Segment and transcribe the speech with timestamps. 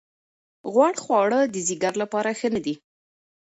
[0.73, 2.73] غوړ خواړه د ځیګر لپاره ښه نه دي.